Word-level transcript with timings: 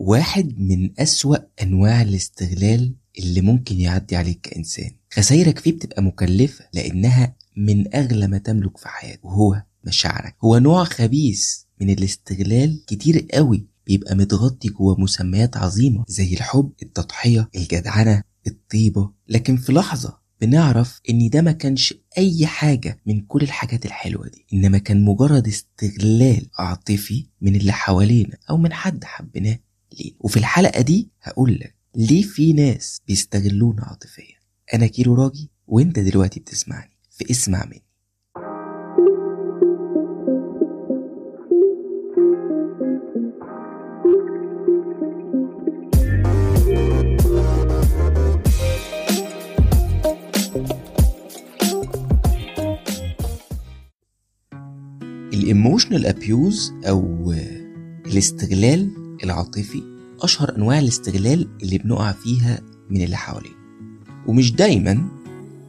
واحد 0.00 0.54
من 0.58 1.00
أسوأ 1.00 1.36
أنواع 1.62 2.02
الاستغلال 2.02 2.94
اللي 3.18 3.40
ممكن 3.40 3.80
يعدي 3.80 4.16
عليك 4.16 4.40
كإنسان. 4.40 4.90
خسايرك 5.12 5.58
فيه 5.58 5.72
بتبقى 5.72 6.02
مكلفة 6.02 6.64
لأنها 6.74 7.36
من 7.56 7.94
أغلى 7.94 8.26
ما 8.26 8.38
تملك 8.38 8.78
في 8.78 8.88
حياتك 8.88 9.24
وهو 9.24 9.62
مشاعرك. 9.86 10.36
هو 10.44 10.58
نوع 10.58 10.84
خبيث 10.84 11.56
من 11.80 11.90
الاستغلال 11.90 12.84
كتير 12.86 13.26
قوي 13.34 13.66
بيبقى 13.86 14.14
متغطي 14.14 14.68
جوه 14.68 15.00
مسميات 15.00 15.56
عظيمة 15.56 16.04
زي 16.08 16.34
الحب 16.34 16.72
التضحية 16.82 17.48
الجدعنة 17.56 18.22
الطيبة. 18.46 19.10
لكن 19.28 19.56
في 19.56 19.72
لحظة 19.72 20.18
بنعرف 20.40 21.00
إن 21.10 21.28
ده 21.30 21.42
ما 21.42 21.52
كانش 21.52 21.94
أي 22.18 22.46
حاجة 22.46 22.98
من 23.06 23.20
كل 23.20 23.42
الحاجات 23.42 23.86
الحلوة 23.86 24.28
دي. 24.28 24.46
إنما 24.52 24.78
كان 24.78 25.04
مجرد 25.04 25.48
استغلال 25.48 26.46
عاطفي 26.58 27.26
من 27.40 27.56
اللي 27.56 27.72
حوالينا 27.72 28.36
أو 28.50 28.56
من 28.56 28.72
حد 28.72 29.04
حبيناه. 29.04 29.58
ليه 30.00 30.12
وفي 30.20 30.36
الحلقة 30.36 30.80
دي 30.80 31.08
هقول 31.22 31.54
لك 31.54 31.74
ليه 31.96 32.22
في 32.22 32.52
ناس 32.52 33.00
بيستغلونا 33.06 33.84
عاطفيا. 33.84 34.40
أنا 34.74 34.86
كيرو 34.86 35.14
راجي 35.14 35.50
وأنت 35.66 35.98
دلوقتي 35.98 36.40
بتسمعني 36.40 36.96
في 37.10 37.30
اسمع 37.30 37.64
مني. 37.64 37.82
ال 55.34 55.41
emotional 55.41 56.06
abuse 56.06 56.72
أو 56.88 57.32
الاستغلال 58.06 58.99
العاطفي 59.24 59.82
أشهر 60.22 60.56
أنواع 60.56 60.78
الاستغلال 60.78 61.48
اللي 61.62 61.78
بنقع 61.78 62.12
فيها 62.12 62.60
من 62.90 63.02
اللي 63.02 63.16
حوالينا 63.16 63.54
ومش 64.26 64.52
دايما 64.52 65.08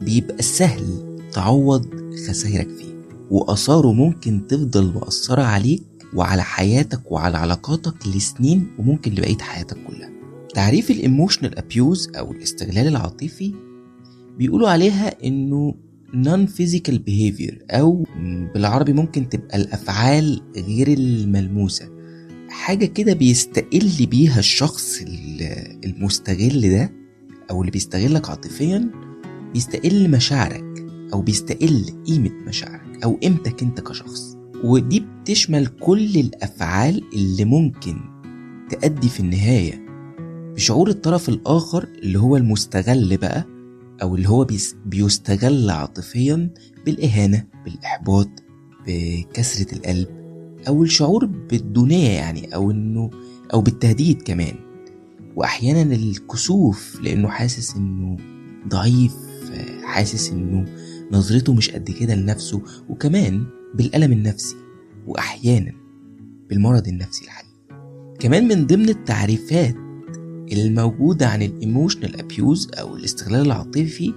بيبقى 0.00 0.42
سهل 0.42 1.18
تعوض 1.32 1.86
خسائرك 2.28 2.68
فيه. 2.68 2.92
وآثاره 3.30 3.92
ممكن 3.92 4.46
تفضل 4.46 4.92
مأثرة 4.94 5.42
عليك 5.42 5.82
وعلى 6.14 6.42
حياتك 6.42 7.12
وعلى 7.12 7.38
علاقاتك 7.38 8.06
لسنين 8.06 8.66
وممكن 8.78 9.12
لبقية 9.12 9.38
حياتك 9.38 9.76
كلها. 9.86 10.10
تعريف 10.54 10.90
ال 10.90 10.97
emotional 10.97 11.58
abuse 11.58 12.08
أو 12.16 12.32
الاستغلال 12.32 12.86
العاطفي 12.88 13.54
بيقولوا 14.38 14.68
عليها 14.68 15.24
إنه 15.26 15.74
non 16.12 16.48
physical 16.58 16.92
behavior 17.08 17.54
أو 17.70 18.06
بالعربي 18.54 18.92
ممكن 18.92 19.28
تبقى 19.28 19.56
الأفعال 19.58 20.40
غير 20.56 20.88
الملموسة. 20.88 21.88
حاجة 22.52 22.86
كده 22.86 23.12
بيستقل 23.12 24.06
بيها 24.06 24.38
الشخص 24.38 25.00
المستغل 25.84 26.70
ده 26.70 26.92
أو 27.50 27.60
اللي 27.60 27.70
بيستغلك 27.70 28.30
عاطفيا 28.30 28.90
بيستقل 29.52 30.10
مشاعرك 30.10 30.86
أو 31.12 31.22
بيستقل 31.22 31.84
قيمة 32.06 32.30
مشاعرك 32.46 33.04
أو 33.04 33.14
قيمتك 33.22 33.62
أنت 33.62 33.80
كشخص. 33.80 34.36
ودي 34.64 35.00
بتشمل 35.00 35.66
كل 35.66 36.16
الأفعال 36.16 37.02
اللي 37.14 37.44
ممكن 37.44 37.96
تأدي 38.70 39.08
في 39.08 39.20
النهاية 39.20 39.86
بشعور 40.54 40.88
الطرف 40.88 41.28
الآخر 41.28 41.88
اللي 42.02 42.18
هو 42.18 42.36
المستغل 42.36 43.16
بقى 43.16 43.44
أو 44.02 44.14
اللي 44.16 44.28
هو 44.28 44.46
بيستغل 44.86 45.70
عاطفيا 45.70 46.50
بالإهانة 46.86 47.44
بالإحباط 47.64 48.28
بكسرة 48.86 49.74
القلب 49.76 50.21
أو 50.68 50.82
الشعور 50.82 51.26
بالدونيه 51.26 52.10
يعني 52.10 52.54
أو 52.54 52.70
إنه 52.70 53.10
أو 53.54 53.60
بالتهديد 53.60 54.22
كمان. 54.22 54.54
واحيانا 55.36 55.94
الكسوف 55.94 57.00
لأنه 57.02 57.28
حاسس 57.28 57.76
إنه 57.76 58.16
ضعيف 58.68 59.14
حاسس 59.82 60.32
إنه 60.32 60.64
نظرته 61.12 61.54
مش 61.54 61.70
قد 61.70 61.90
كده 61.90 62.14
لنفسه 62.14 62.62
وكمان 62.88 63.44
بالألم 63.74 64.12
النفسي 64.12 64.56
واحيانا 65.06 65.72
بالمرض 66.48 66.88
النفسي 66.88 67.24
الحقيقي. 67.24 67.52
كمان 68.18 68.48
من 68.48 68.66
ضمن 68.66 68.88
التعريفات 68.88 69.76
الموجودة 70.52 71.28
عن 71.28 71.42
ال 71.42 71.50
emotional 71.50 72.20
abuse 72.20 72.70
أو 72.74 72.96
الاستغلال 72.96 73.46
العاطفي 73.46 74.12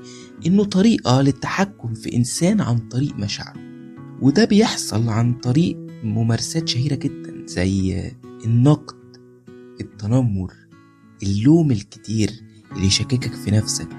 إنه 0.45 0.63
طريقة 0.63 1.21
للتحكم 1.21 1.93
في 1.93 2.15
إنسان 2.15 2.61
عن 2.61 2.77
طريق 2.77 3.15
مشاعره. 3.17 3.59
وده 4.21 4.45
بيحصل 4.45 5.09
عن 5.09 5.33
طريق 5.33 5.84
ممارسات 6.05 6.67
شهيرة 6.67 6.95
جدا 6.95 7.45
زي 7.47 8.11
النقد 8.45 8.95
التنمر 9.81 10.53
اللوم 11.23 11.71
الكتير 11.71 12.31
اللي 12.71 12.87
يشككك 12.87 13.33
في 13.33 13.51
نفسك 13.51 13.89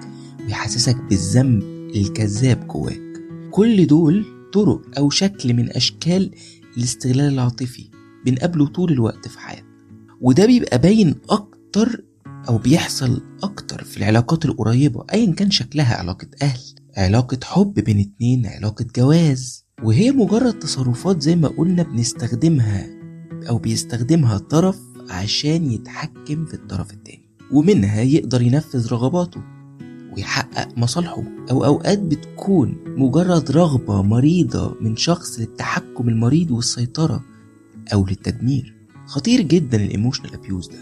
ويحسسك 0.46 0.96
بالذنب 0.96 1.62
الكذاب 1.96 2.68
جواك. 2.68 3.00
كل 3.50 3.86
دول 3.86 4.24
طرق 4.52 4.98
أو 4.98 5.10
شكل 5.10 5.54
من 5.54 5.70
أشكال 5.70 6.30
الاستغلال 6.76 7.32
العاطفي 7.32 7.90
بنقابله 8.26 8.66
طول 8.66 8.92
الوقت 8.92 9.28
في 9.28 9.38
حياتنا. 9.38 9.66
وده 10.20 10.46
بيبقى 10.46 10.78
باين 10.78 11.14
أكتر 11.30 12.04
أو 12.48 12.58
بيحصل 12.58 13.22
أكتر 13.42 13.84
في 13.84 13.96
العلاقات 13.96 14.44
القريبة 14.44 15.04
أيا 15.12 15.32
كان 15.32 15.50
شكلها 15.50 15.94
علاقة 15.96 16.28
أهل 16.42 16.60
علاقة 16.96 17.38
حب 17.44 17.74
بين 17.74 17.98
اتنين 18.00 18.46
علاقة 18.46 18.86
جواز. 18.96 19.65
وهي 19.82 20.10
مجرد 20.10 20.58
تصرفات 20.58 21.22
زي 21.22 21.36
ما 21.36 21.48
قلنا 21.48 21.82
بنستخدمها 21.82 22.86
أو 23.48 23.58
بيستخدمها 23.58 24.38
طرف 24.38 24.78
عشان 25.10 25.72
يتحكم 25.72 26.44
في 26.44 26.54
الطرف 26.54 26.92
التاني 26.92 27.28
ومنها 27.52 28.00
يقدر 28.00 28.42
ينفذ 28.42 28.92
رغباته 28.92 29.40
ويحقق 30.16 30.78
مصالحه. 30.78 31.22
أو 31.50 31.64
أوقات 31.64 31.98
بتكون 31.98 32.76
مجرد 32.86 33.50
رغبة 33.50 34.02
مريضة 34.02 34.76
من 34.80 34.96
شخص 34.96 35.38
للتحكم 35.40 36.08
المريض 36.08 36.50
والسيطرة 36.50 37.24
أو 37.92 38.06
للتدمير. 38.06 38.74
خطير 39.06 39.40
جدا 39.40 39.84
ال 39.84 39.89
emotional 39.89 40.34
abuse 40.34 40.68
ده 40.68 40.78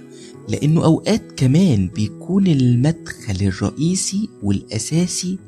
لأنه 0.49 0.84
أوقات 0.84 1.32
كمان 1.37 1.88
بيكون 1.88 2.47
المدخل 2.47 3.37
الرئيسي 3.47 4.28
والأساسي 4.43 5.38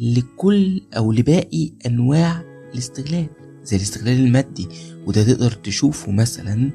لكل 0.00 0.80
أو 0.96 1.12
لباقي 1.12 1.70
أنواع 1.86 2.47
الاستغلال 2.72 3.26
زي 3.64 3.76
الاستغلال 3.76 4.20
المادي 4.20 4.68
وده 5.06 5.22
تقدر 5.24 5.50
تشوفه 5.50 6.12
مثلا 6.12 6.70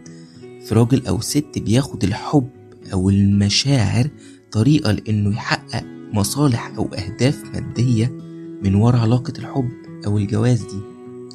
في 0.65 0.75
راجل 0.75 1.07
أو 1.07 1.21
ست 1.21 1.57
بياخد 1.57 2.03
الحب 2.03 2.49
أو 2.93 3.09
المشاعر 3.09 4.09
طريقة 4.51 4.91
لإنه 4.91 5.33
يحقق 5.33 5.83
مصالح 6.13 6.73
أو 6.77 6.85
أهداف 6.93 7.43
مادية 7.53 8.07
من 8.63 8.75
ورا 8.75 8.97
علاقة 8.97 9.33
الحب 9.39 9.69
أو 10.05 10.17
الجواز 10.17 10.59
دي 10.61 10.79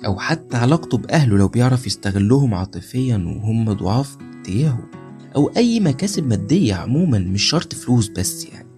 أو 0.07 0.19
حتى 0.19 0.57
علاقته 0.57 0.99
بأهله 0.99 1.37
لو 1.37 1.49
بيعرف 1.49 1.87
يستغلهم 1.87 2.55
عاطفيا 2.55 3.17
وهم 3.17 3.73
ضعاف 3.73 4.17
تجاهه 4.45 4.91
أو 5.37 5.51
أي 5.57 5.81
مكاسب 5.81 6.27
مادية 6.27 6.75
عموما 6.75 7.19
مش 7.19 7.43
شرط 7.43 7.75
فلوس 7.75 8.09
بس 8.09 8.47
يعني. 8.47 8.69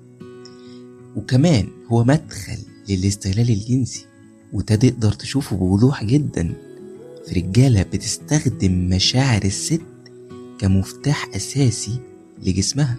وكمان 1.16 1.68
هو 1.88 2.04
مدخل 2.04 2.58
للاستغلال 2.88 3.50
الجنسي. 3.50 4.06
وده 4.52 4.74
تقدر 4.74 5.12
تشوفه 5.12 5.56
بوضوح 5.56 6.04
جدا. 6.04 6.54
في 7.26 7.40
رجالة 7.40 7.82
بتستخدم 7.82 8.88
مشاعر 8.88 9.42
الست 9.44 9.82
كمفتاح 10.58 11.28
أساسي 11.36 12.00
لجسمها 12.42 12.96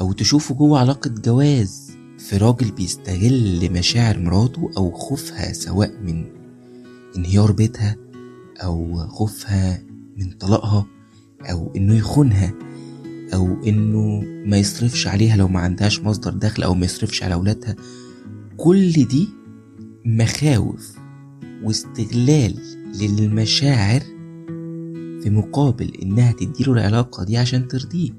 أو 0.00 0.12
تشوفه 0.12 0.54
جوه 0.54 0.78
علاقة 0.78 1.10
جواز. 1.10 1.92
في 2.18 2.36
راجل 2.36 2.70
بيستغل 2.70 3.72
مشاعر 3.72 4.18
مراته 4.18 4.70
أو 4.76 4.90
خوفها 4.90 5.52
سواء 5.52 5.92
من 6.02 6.24
انهيار 7.16 7.52
بيتها 7.52 7.96
أو 8.62 9.06
خوفها 9.08 9.82
من 10.16 10.30
طلاقها 10.30 10.86
أو 11.50 11.72
إنه 11.76 11.94
يخونها 11.96 12.54
أو 13.34 13.62
إنه 13.66 14.24
ما 14.46 14.56
يصرفش 14.56 15.06
عليها 15.06 15.36
لو 15.36 15.48
ما 15.48 15.60
عندهاش 15.60 16.00
مصدر 16.00 16.30
دخل 16.30 16.62
أو 16.62 16.74
ما 16.74 16.84
يصرفش 16.84 17.22
على 17.22 17.34
أولادها. 17.34 17.76
كل 18.56 18.92
دي 18.92 19.28
مخاوف 20.04 20.98
واستغلال 21.62 22.54
للمشاعر 23.00 24.00
في 25.22 25.30
مقابل 25.30 25.92
إنها 26.02 26.32
تديله 26.32 26.72
العلاقة 26.72 27.24
دي 27.24 27.36
عشان 27.36 27.68
ترضيه. 27.68 28.10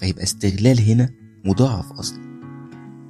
فيبقى 0.00 0.22
استغلال 0.22 0.80
هنا 0.80 1.10
مضاعف 1.44 1.92
أصلا. 1.92 2.26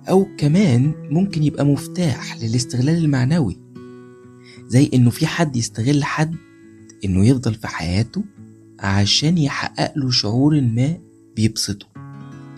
أو 0.09 0.27
كمان 0.39 0.95
ممكن 1.11 1.43
يبقى 1.43 1.67
مفتاح 1.67 2.43
للاستغلال 2.43 3.05
المعنوي 3.05 3.57
زي 4.69 4.91
إنه 4.95 5.11
في 5.11 5.27
حد 5.27 5.57
يستغل 5.57 6.05
حد 6.05 6.35
إنه 7.05 7.27
يفضل 7.27 7.55
في 7.55 7.67
حياته 7.69 8.25
عشان 8.81 9.39
يحقق 9.39 9.99
له 9.99 10.11
شعور 10.11 10.61
ما 10.61 10.99
بيبسطه. 11.37 11.87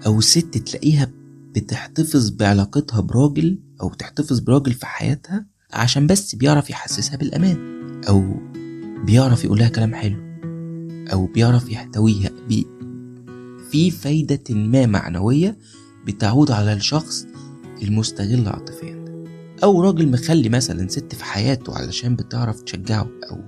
أو 0.06 0.20
ست 0.20 0.58
تلاقيها 0.58 1.10
بتحتفظ 1.54 2.30
بعلاقتها 2.30 3.00
براجل 3.00 3.58
أو 3.82 3.94
تحتفظ 3.94 4.38
براجل 4.38 4.72
في 4.72 4.86
حياتها 4.86 5.46
عشان 5.72 6.06
بس 6.06 6.34
بيعرف 6.34 6.70
يحسسها 6.70 7.16
بالأمان 7.16 7.78
أو 8.08 8.34
بيعرف 9.04 9.44
يقولها 9.44 9.68
كلام 9.68 9.94
حلو 9.94 10.16
أو 11.12 11.26
بيعرف 11.26 11.70
يحتويها 11.70 12.30
بي 12.48 12.66
في 13.70 13.90
فايدة 13.90 14.44
ما 14.50 14.86
معنوية 14.86 15.58
بتعود 16.06 16.50
على 16.50 16.72
الشخص 16.72 17.26
المستغل 17.82 18.48
عاطفيا. 18.48 18.94
ده 18.94 19.26
أو 19.64 19.82
راجل 19.82 20.08
مخلي 20.08 20.48
مثلا 20.48 20.88
ست 20.88 21.14
في 21.14 21.24
حياته 21.24 21.78
علشان 21.78 22.16
بتعرف 22.16 22.60
تشجعه 22.62 23.08
أو 23.30 23.38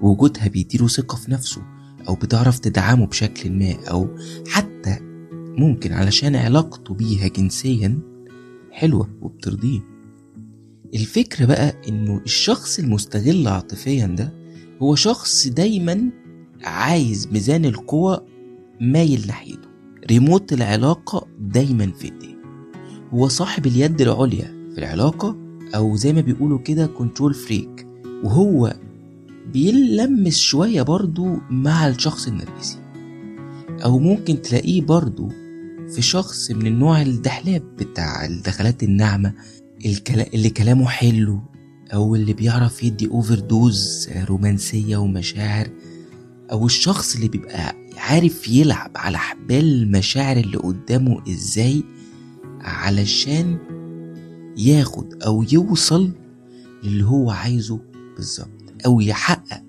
وجودها 0.00 0.48
بيديله 0.48 0.88
ثقة 0.88 1.16
في 1.16 1.30
نفسه 1.30 1.62
أو 2.08 2.14
بتعرف 2.14 2.58
تدعمه 2.58 3.06
بشكل 3.06 3.52
ما 3.52 3.74
أو 3.90 4.16
حتى 4.48 4.98
ممكن 5.58 5.92
علشان 5.92 6.36
علاقته 6.36 6.94
بيها 6.94 7.28
جنسيا 7.28 8.11
حلوة 8.72 9.08
وبترضيه. 9.22 9.80
الفكرة 10.94 11.46
بقى 11.46 11.74
إنه 11.88 12.20
الشخص 12.24 12.78
المستغل 12.78 13.48
عاطفيا 13.48 14.06
ده 14.06 14.32
هو 14.82 14.94
شخص 14.94 15.46
دايما 15.48 16.10
عايز 16.64 17.28
ميزان 17.32 17.64
القوة 17.64 18.26
مايل 18.80 19.24
ناحيته. 19.26 19.68
ريموت 20.10 20.52
العلاقة 20.52 21.26
دايما 21.40 21.86
في 21.90 22.04
ايديه 22.04 22.36
هو 23.14 23.28
صاحب 23.28 23.66
اليد 23.66 24.00
العليا 24.00 24.70
في 24.74 24.78
العلاقة 24.78 25.36
أو 25.74 25.96
زي 25.96 26.12
ما 26.12 26.20
بيقولوا 26.20 26.58
كده 26.58 26.86
control 26.86 27.34
freak 27.34 27.86
وهو 28.24 28.74
بيلمس 29.52 30.38
شوية 30.38 30.82
برضو 30.82 31.36
مع 31.50 31.88
الشخص 31.88 32.28
النرجسي 32.28 32.78
أو 33.84 33.98
ممكن 33.98 34.42
تلاقيه 34.42 34.82
برضو 34.82 35.28
في 35.94 36.02
شخص 36.02 36.50
من 36.50 36.66
النوع 36.66 37.02
الدحلاب 37.02 37.62
بتاع 37.76 38.24
الدخلات 38.24 38.82
الناعمة. 38.82 39.32
اللي 40.34 40.50
كلامه 40.50 40.86
حلو 40.88 41.40
أو 41.94 42.14
اللي 42.14 42.32
بيعرف 42.32 42.82
يدي 42.82 43.08
أوفر 43.08 43.38
دوز 43.38 44.08
رومانسية 44.28 44.96
ومشاعر 44.96 45.68
أو 46.52 46.66
الشخص 46.66 47.14
اللي 47.14 47.28
بيبقى 47.28 47.74
عارف 47.96 48.48
يلعب 48.48 48.90
على 48.96 49.18
حبال 49.18 49.82
المشاعر 49.82 50.36
اللي 50.36 50.56
قدامه 50.56 51.22
إزاي 51.28 51.82
علشان 52.60 53.58
ياخد 54.56 55.22
أو 55.22 55.44
يوصل 55.52 56.10
للي 56.84 57.04
هو 57.04 57.30
عايزه 57.30 57.80
بالظبط 58.16 58.72
أو 58.86 59.00
يحقق 59.00 59.62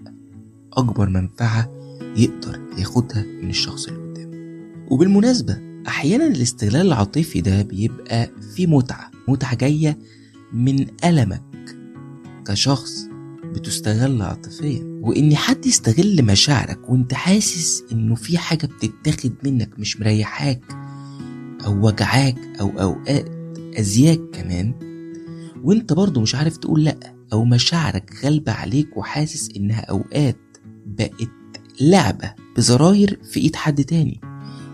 أكبر 0.73 1.09
منفعة 1.09 1.69
يقدر 2.17 2.61
ياخدها 2.77 3.23
من 3.23 3.49
الشخص 3.49 3.87
اللي 3.87 3.99
قدامه 3.99 4.33
وبالمناسبة 4.91 5.72
أحيانا 5.88 6.27
الاستغلال 6.27 6.88
العاطفي 6.88 7.41
ده 7.41 7.62
بيبقى 7.62 8.30
فيه 8.56 8.68
متعة 8.68 9.12
متعة 9.27 9.56
جاية 9.56 9.97
من 10.53 10.85
ألمك 11.06 11.75
كشخص 12.47 13.07
بتستغل 13.44 14.21
عاطفيا. 14.21 15.00
وإن 15.01 15.35
حد 15.35 15.65
يستغل 15.65 16.25
مشاعرك 16.25 16.89
وإنت 16.89 17.13
حاسس 17.13 17.83
إنه 17.91 18.15
في 18.15 18.38
حاجة 18.38 18.65
بتتاخد 18.65 19.33
منك 19.44 19.80
مش 19.80 20.00
مريحاك 20.00 20.62
أو 21.65 21.88
وجعاك 21.88 22.38
أو 22.59 22.69
أوقات 22.81 23.31
أذياك 23.80 24.19
كمان 24.33 24.74
وإنت 25.63 25.94
برضه 25.94 26.21
مش 26.21 26.35
عارف 26.35 26.57
تقول 26.57 26.83
لأ 26.83 27.15
أو 27.33 27.45
مشاعرك 27.45 28.13
غالبة 28.24 28.51
عليك 28.51 28.97
وحاسس 28.97 29.50
إنها 29.57 29.80
أوقات 29.81 30.38
بقت 30.85 31.30
لعبة 31.81 32.33
بزراير 32.57 33.19
في 33.31 33.39
إيد 33.39 33.56
حد 33.56 33.83
تاني 33.83 34.21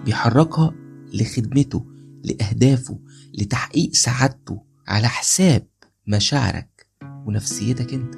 بيحركها 0.06 0.73
لخدمته 1.13 1.85
لأهدافه 2.23 3.00
لتحقيق 3.33 3.94
سعادته 3.94 4.61
على 4.88 5.07
حساب 5.07 5.67
مشاعرك 6.07 6.88
ونفسيتك 7.25 7.94
انت. 7.94 8.15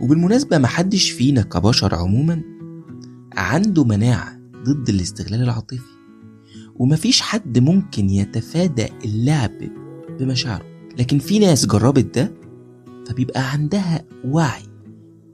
وبالمناسبة 0.00 0.58
محدش 0.58 1.10
فينا 1.10 1.42
كبشر 1.42 1.94
عموما 1.94 2.42
عنده 3.36 3.84
مناعة 3.84 4.38
ضد 4.64 4.88
الاستغلال 4.88 5.42
العاطفي. 5.42 5.94
ومفيش 6.76 7.20
حد 7.20 7.58
ممكن 7.58 8.10
يتفادى 8.10 8.86
اللعب 9.04 9.58
بمشاعره. 10.18 10.64
لكن 10.98 11.18
في 11.18 11.38
ناس 11.38 11.66
جربت 11.66 12.18
ده 12.18 12.34
فبيبقى 13.06 13.52
عندها 13.52 14.04
وعي 14.24 14.62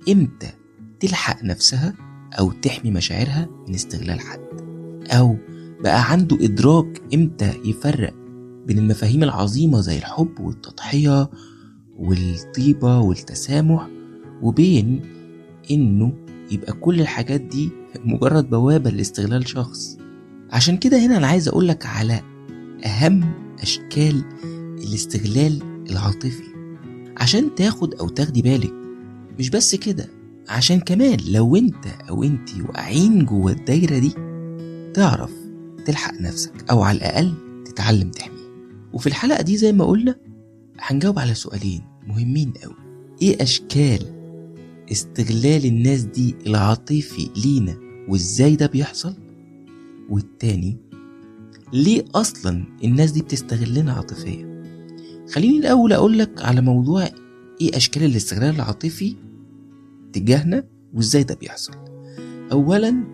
إمتى 0.09 0.53
تلحق 1.01 1.45
نفسها 1.45 1.95
أو 2.39 2.53
تحمي 2.53 2.91
مشاعرها 2.91 3.49
من 3.69 3.75
استغلال 3.75 4.21
حد؟ 4.21 4.41
أو 5.11 5.37
بقى 5.83 6.13
عنده 6.13 6.37
إدراك 6.45 7.03
إمتى 7.15 7.53
يفرق 7.65 8.15
بين 8.67 8.79
المفاهيم 8.79 9.23
العظيمة 9.23 9.81
زي 9.81 9.99
الحب 9.99 10.41
والتضحية 10.41 11.31
والطيبة 11.99 12.99
والتسامح 12.99 13.89
وبين 14.43 15.01
إنه 15.71 16.13
يبقى 16.51 16.73
كل 16.73 17.01
الحاجات 17.01 17.41
دي 17.41 17.71
مجرد 18.05 18.51
بوابة 18.51 18.91
لاستغلال 18.91 19.49
شخص. 19.49 19.99
عشان 20.51 20.77
كده 20.77 20.99
هنا 21.07 21.17
أنا 21.17 21.27
عايز 21.27 21.49
اقولك 21.49 21.87
على 21.87 22.21
أهم 22.85 23.33
أشكال 23.63 24.23
الاستغلال 24.79 25.63
العاطفي. 25.91 26.45
عشان 27.17 27.55
تاخد 27.55 27.95
أو 27.95 28.09
تاخدي 28.09 28.43
بالك 28.43 28.73
مش 29.39 29.51
بس 29.51 29.75
كده 29.75 30.07
عشان 30.49 30.81
كمان 30.81 31.19
لو 31.29 31.57
أنت 31.57 31.87
أو 32.11 32.25
أنتي 32.25 32.63
واقعين 32.63 33.25
جوه 33.25 33.53
الدايرة 33.53 33.99
دي 33.99 34.13
تعرف 34.95 35.31
تلحق 35.87 36.21
نفسك 36.21 36.71
أو 36.71 36.83
على 36.83 36.99
الأقل 36.99 37.35
تتعلم 37.65 38.11
تحميه. 38.11 38.41
وفي 38.93 39.07
الحلقة 39.07 39.43
دي 39.43 39.57
زي 39.57 39.73
ما 39.73 39.85
قلنا 39.85 40.17
هنجاوب 40.79 41.19
على 41.19 41.35
سؤالين 41.35 41.83
مهمين 42.07 42.53
قوي. 42.63 42.75
إيه 43.23 43.43
أشكال 43.43 43.99
استغلال 44.93 45.67
الناس 45.67 46.03
دي 46.03 46.35
العاطفي 46.47 47.29
لينا 47.45 47.77
وإزاي 48.09 48.57
ده 48.57 48.67
بيحصل؟ 48.67 49.15
والتاني 50.11 50.77
ليه 51.73 52.05
أصلا 52.15 52.65
الناس 52.85 53.11
دي 53.11 53.23
بتستغلنا 53.23 53.93
عاطفيا؟ 53.93 54.51
خليني 55.33 55.59
الأول 55.59 55.93
اقولك 55.93 56.43
على 56.45 56.61
موضوع 56.61 57.09
إيه 57.61 57.77
أشكال 57.77 58.05
الاستغلال 58.05 58.55
العاطفي 58.55 59.17
تجاهنا 60.13 60.65
وإزاي 60.95 61.23
ده 61.23 61.35
بيحصل. 61.35 61.73
اولا 62.53 63.05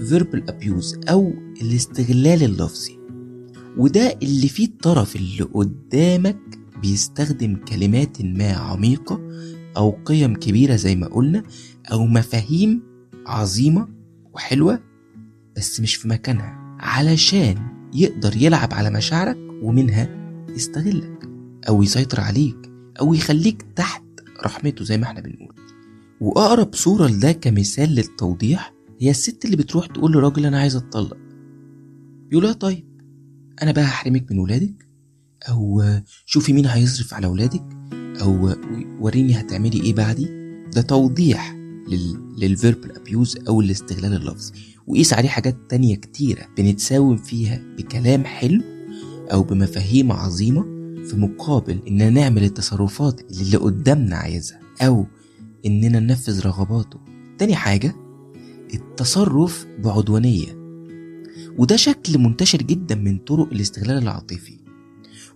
ال 0.00 0.07
verbal 0.07 0.50
abuse 0.50 0.98
أو 1.08 1.32
الاستغلال 1.62 2.42
اللفظي. 2.42 2.98
وده 3.76 4.18
اللي 4.22 4.48
فيه 4.48 4.64
الطرف 4.66 5.16
اللي 5.16 5.42
قدامك 5.42 6.38
بيستخدم 6.82 7.56
كلمات 7.56 8.22
ما 8.22 8.52
عميقة 8.52 9.20
أو 9.76 9.98
قيم 10.04 10.34
كبيرة 10.34 10.76
زي 10.76 10.96
ما 10.96 11.06
قلنا 11.06 11.42
أو 11.92 12.06
مفاهيم 12.06 12.82
عظيمة 13.26 13.88
وحلوة 14.34 14.80
بس 15.56 15.80
مش 15.80 15.94
في 15.94 16.08
مكانها 16.08 16.76
علشان 16.80 17.56
يقدر 17.94 18.36
يلعب 18.36 18.74
على 18.74 18.90
مشاعرك 18.90 19.38
ومنها 19.62 20.08
يستغلك 20.48 21.28
أو 21.68 21.82
يسيطر 21.82 22.20
عليك 22.20 22.70
أو 23.00 23.14
يخليك 23.14 23.62
تحت 23.76 24.02
رحمته 24.44 24.84
زي 24.84 24.98
ما 24.98 25.04
إحنا 25.04 25.20
بنقول. 25.20 25.54
وأقرب 26.20 26.74
صورة 26.74 27.06
لده 27.06 27.32
كمثال 27.32 27.94
للتوضيح 27.94 28.74
هي 29.00 29.10
الست 29.10 29.44
اللي 29.44 29.56
بتروح 29.56 29.86
تقول 29.86 30.12
لراجل 30.12 30.46
أنا 30.46 30.58
عايز 30.60 30.76
أتطلق. 30.76 31.16
يقولها 32.32 32.52
طيب 32.52 32.84
أنا 33.62 33.72
بقى 33.72 33.84
هحرمك 33.84 34.32
من 34.32 34.38
ولادك 34.38 34.88
أو 35.48 35.84
شوفي 36.26 36.52
مين 36.52 36.66
هيصرف 36.66 37.14
على 37.14 37.26
ولادك 37.26 37.64
أو 37.96 38.54
وريني 39.00 39.40
هتعملي 39.40 39.80
إيه 39.82 39.94
بعدي. 39.94 40.40
ده 40.74 40.82
توضيح 40.82 41.54
لل... 41.88 42.34
للفيربال 42.38 42.96
أبيوز 42.96 43.36
أو 43.48 43.60
الاستغلال 43.60 44.12
اللفظي 44.14 44.52
وقيس 44.86 45.12
عليه 45.12 45.28
حاجات 45.28 45.56
تانية 45.68 45.96
كتيرة 45.96 46.46
بنتساوم 46.58 47.16
فيها 47.16 47.62
بكلام 47.78 48.24
حلو 48.24 48.62
أو 49.32 49.42
بمفاهيم 49.42 50.12
عظيمة 50.12 50.62
في 51.04 51.16
مقابل 51.16 51.80
إننا 51.88 52.10
نعمل 52.10 52.44
التصرفات 52.44 53.20
اللي, 53.20 53.56
قدامنا 53.56 54.16
عايزها 54.16 54.60
أو 54.82 55.06
إننا 55.66 56.00
ننفذ 56.00 56.46
رغباته. 56.46 57.00
تاني 57.38 57.54
حاجة 57.56 57.94
التصرف 58.74 59.66
بعدوانية. 59.78 60.60
وده 61.58 61.76
شكل 61.76 62.18
منتشر 62.18 62.62
جدا 62.62 62.94
من 62.94 63.18
طرق 63.18 63.48
الاستغلال 63.52 64.02
العاطفي. 64.02 64.58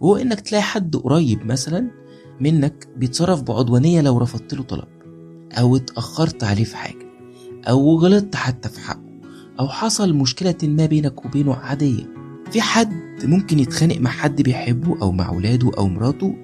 وهو 0.00 0.16
إنك 0.16 0.40
تلاقي 0.40 0.62
حد 0.62 0.96
قريب 0.96 1.46
مثلا 1.46 1.90
منك 2.40 2.88
بيتصرف 2.96 3.42
بعدوانية 3.42 4.00
لو 4.00 4.18
رفضت 4.18 4.54
له 4.54 4.62
طلب 4.62 4.88
أو 5.52 5.76
اتأخرت 5.76 6.44
عليه 6.44 6.64
في 6.64 6.76
حاجة 6.76 7.06
أو 7.68 7.98
غلطت 7.98 8.36
حتى 8.36 8.68
في 8.68 8.80
حقه 8.80 9.20
أو 9.60 9.68
حصل 9.68 10.14
مشكلة 10.14 10.54
ما 10.62 10.86
بينك 10.86 11.24
وبينه 11.24 11.54
عادية. 11.54 12.14
في 12.50 12.60
حد 12.60 13.24
ممكن 13.24 13.58
يتخانق 13.58 13.98
مع 13.98 14.10
حد 14.10 14.42
بيحبه 14.42 15.02
أو 15.02 15.12
مع 15.12 15.30
ولاده 15.30 15.70
أو 15.78 15.88
مراته 15.88 16.34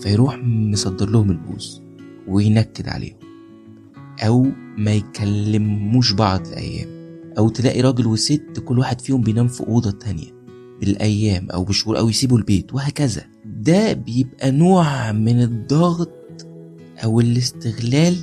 فيروح 0.00 0.38
مصدر 0.44 1.10
لهم 1.10 1.30
البوز 1.30 1.82
وينكد 2.28 2.88
عليهم. 2.88 3.21
أو 4.22 4.46
ما 4.78 4.92
يكلموش 4.92 6.12
بعض 6.12 6.46
الأيام 6.46 6.88
أو 7.38 7.48
تلاقي 7.48 7.80
راجل 7.80 8.06
وست 8.06 8.62
كل 8.64 8.78
واحد 8.78 9.00
فيهم 9.00 9.20
بينام 9.20 9.48
في 9.48 9.60
أوضة 9.60 9.90
تانية 9.90 10.42
بالأيام 10.80 11.50
أو 11.50 11.64
بشهور 11.64 11.98
أو 11.98 12.08
يسيبوا 12.08 12.38
البيت 12.38 12.74
وهكذا. 12.74 13.22
ده 13.44 13.92
بيبقى 13.92 14.50
نوع 14.50 15.12
من 15.12 15.42
الضغط 15.42 16.22
أو 17.04 17.20
الاستغلال 17.20 18.16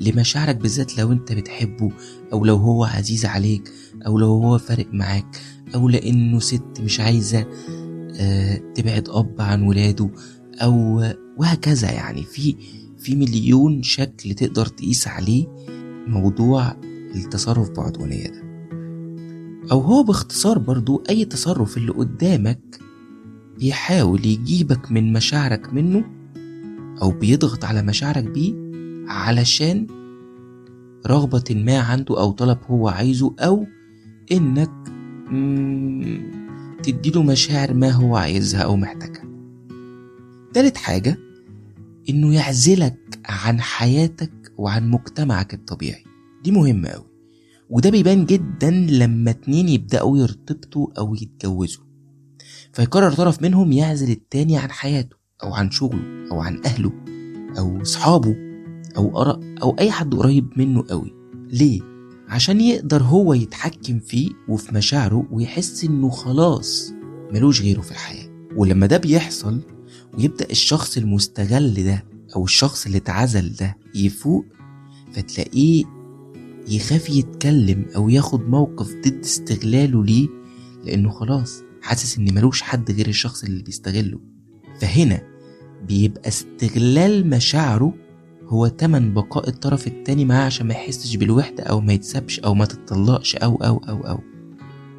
لمشاعرك 0.00 0.56
بالذات 0.56 0.98
لو 0.98 1.12
أنت 1.12 1.32
بتحبه 1.32 1.92
أو 2.32 2.44
لو 2.44 2.56
هو 2.56 2.84
عزيز 2.84 3.26
عليك 3.26 3.72
أو 4.06 4.18
لو 4.18 4.26
هو 4.26 4.58
فارق 4.58 4.86
معاك 4.92 5.36
أو 5.74 5.88
لأنه 5.88 6.38
ست 6.38 6.80
مش 6.80 7.00
عايزة 7.00 7.46
آه، 8.20 8.60
تبعد 8.74 9.08
أب 9.08 9.34
عن 9.38 9.62
ولاده 9.62 10.10
أو 10.62 11.04
وهكذا 11.36 11.90
يعني. 11.90 12.22
في 12.22 12.54
في 13.00 13.16
مليون 13.16 13.82
شكل 13.82 14.34
تقدر 14.34 14.66
تقيس 14.66 15.08
عليه 15.08 15.46
موضوع 16.06 16.76
التصرف 17.14 17.70
بعدوانية 17.70 18.26
ده. 18.26 18.50
أو 19.72 19.80
هو 19.80 20.02
باختصار 20.02 20.58
برضو 20.58 21.02
أي 21.10 21.24
تصرف 21.24 21.76
اللي 21.76 21.92
قدامك 21.92 22.78
بيحاول 23.58 24.26
يجيبك 24.26 24.92
من 24.92 25.12
مشاعرك 25.12 25.72
منه 25.74 26.04
أو 27.02 27.10
بيضغط 27.10 27.64
على 27.64 27.82
مشاعرك 27.82 28.24
بيه 28.24 28.54
علشان 29.08 29.86
رغبة 31.06 31.44
ما 31.50 31.78
عنده 31.78 32.20
أو 32.20 32.30
طلب 32.30 32.58
هو 32.66 32.88
عايزه 32.88 33.34
أو 33.38 33.66
إنك 34.32 34.70
تديله 36.82 37.22
مشاعر 37.22 37.74
ما 37.74 37.90
هو 37.90 38.16
عايزها 38.16 38.60
أو 38.60 38.76
محتاجها. 38.76 39.24
تالت 40.54 40.76
حاجة 40.76 41.18
إنه 42.08 42.34
يعزلك 42.34 43.20
عن 43.26 43.60
حياتك 43.60 44.52
وعن 44.58 44.90
مجتمعك 44.90 45.54
الطبيعي. 45.54 46.04
دي 46.44 46.50
مهمة 46.50 46.88
أوي. 46.88 47.06
وده 47.70 47.90
بيبان 47.90 48.26
جدا 48.26 48.70
لما 48.70 49.30
اتنين 49.30 49.68
يبدأوا 49.68 50.18
يرتبطوا 50.18 50.86
أو 50.98 51.14
يتجوزوا. 51.14 51.84
فيقرر 52.72 53.12
طرف 53.12 53.42
منهم 53.42 53.72
يعزل 53.72 54.10
التاني 54.10 54.58
عن 54.58 54.70
حياته 54.70 55.16
أو 55.42 55.54
عن 55.54 55.70
شغله 55.70 56.30
أو 56.30 56.40
عن 56.40 56.60
أهله 56.64 56.92
أو 57.58 57.84
صحابه 57.84 58.36
أو 58.96 59.22
أرق 59.22 59.40
أو 59.62 59.76
أي 59.78 59.90
حد 59.90 60.14
قريب 60.14 60.48
منه 60.56 60.84
قوي 60.90 61.14
ليه؟ 61.52 61.80
عشان 62.28 62.60
يقدر 62.60 63.02
هو 63.02 63.34
يتحكم 63.34 63.98
فيه 63.98 64.30
وفي 64.48 64.74
مشاعره 64.74 65.26
ويحس 65.30 65.84
إنه 65.84 66.08
خلاص 66.10 66.92
ملوش 67.32 67.62
غيره 67.62 67.80
في 67.80 67.90
الحياة. 67.90 68.28
ولما 68.56 68.86
ده 68.86 68.96
بيحصل 68.96 69.60
ويبدأ 70.18 70.46
الشخص 70.50 70.96
المستغل 70.96 71.84
ده 71.84 72.04
أو 72.36 72.44
الشخص 72.44 72.86
اللي 72.86 72.98
اتعزل 72.98 73.52
ده 73.52 73.76
يفوق 73.94 74.44
فتلاقيه 75.12 75.84
يخاف 76.68 77.10
يتكلم 77.10 77.86
أو 77.96 78.08
ياخد 78.08 78.48
موقف 78.48 78.94
ضد 79.04 79.20
استغلاله 79.24 80.04
ليه 80.04 80.28
لأنه 80.84 81.10
خلاص 81.10 81.62
حاسس 81.82 82.18
إن 82.18 82.34
ملوش 82.34 82.62
حد 82.62 82.90
غير 82.90 83.08
الشخص 83.08 83.44
اللي 83.44 83.62
بيستغله. 83.62 84.20
فهنا 84.80 85.22
بيبقى 85.88 86.28
استغلال 86.28 87.30
مشاعره 87.30 87.94
هو 88.46 88.66
تمن 88.66 89.14
بقاء 89.14 89.48
الطرف 89.48 89.86
التاني 89.86 90.24
معاه 90.24 90.44
عشان 90.46 90.66
ما 90.66 90.74
يحسش 90.74 91.16
بالوحدة 91.16 91.62
أو 91.64 91.80
ما 91.80 91.92
يتسابش 91.92 92.40
أو 92.40 92.54
ما 92.54 92.64
تتطلقش 92.64 93.36
أو 93.36 93.56
أو 93.56 93.76
أو 93.88 94.00
أو. 94.00 94.20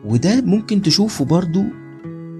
وده 0.05 0.41
ممكن 0.41 0.81
تشوفه 0.81 1.25
برضو 1.25 1.63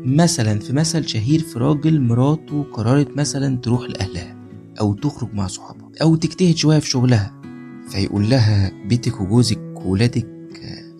مثلا 0.05 0.60
في 0.60 0.74
مثل 0.74 1.08
شهير 1.08 1.39
في 1.39 1.60
راجل 1.60 2.01
مراته 2.01 2.63
قررت 2.74 3.17
مثلا 3.17 3.58
تروح 3.58 3.89
لأهلها 3.89 4.36
أو 4.79 4.93
تخرج 4.93 5.34
مع 5.34 5.48
صحابها 5.48 5.91
أو 6.01 6.15
تجتهد 6.15 6.55
شوية 6.55 6.79
في 6.79 6.89
شغلها. 6.89 7.41
فيقول 7.89 8.29
لها 8.29 8.72
بيتك 8.88 9.22
وجوزك 9.22 9.60
وولادك 9.86 10.27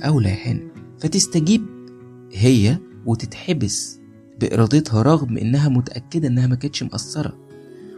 أولى 0.02 0.30
يا 0.30 0.72
فتستجيب 1.00 1.66
هي 2.34 2.78
وتتحبس 3.06 4.00
بإرادتها 4.42 5.02
رغم 5.02 5.38
إنها 5.38 5.70
متأكدة 5.70 6.28
إنها 6.28 6.48
ما 6.48 6.56
كانتش 6.56 6.84
مقصرة 6.84 7.38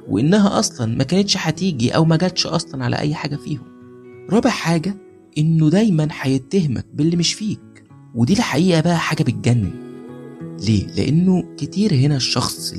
وإنها 0.07 0.60
أصلا 0.60 0.98
ما 0.98 1.03
كانتش 1.03 1.38
هتيجي 1.38 1.95
أو 1.95 2.05
ما 2.05 2.15
جاتش 2.15 2.48
أصلا 2.48 2.83
على 2.86 2.95
أي 2.95 3.15
حاجة 3.15 3.36
فيهم. 3.36 3.63
رابع 4.29 4.50
حاجة 4.50 4.98
إنه 5.38 5.69
دايما 5.69 6.07
هيتهمك 6.12 6.86
باللي 6.93 7.15
مش 7.15 7.33
فيك 7.33 7.83
ودي 8.15 8.33
الحقيقة 8.33 8.81
بقى 8.81 9.00
حاجة 9.00 9.24
بتجنن. 9.24 9.92
ليه؟ 10.62 10.88
لأنه 10.88 11.43
كتير 11.57 11.93
هنا 11.93 12.15
الشخص 12.15 12.74